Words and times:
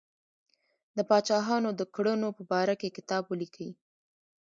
د 0.97 0.99
پاچاهانو 1.09 1.69
د 1.79 1.81
کړنو 1.95 2.29
په 2.37 2.43
باره 2.51 2.75
کې 2.81 2.95
کتاب 2.97 3.23
ولیکي. 3.27 3.69